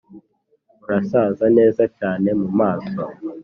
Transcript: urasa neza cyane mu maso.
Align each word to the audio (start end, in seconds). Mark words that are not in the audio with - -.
urasa 0.83 1.45
neza 1.57 1.83
cyane 1.97 2.27
mu 2.39 2.49
maso. 2.59 3.01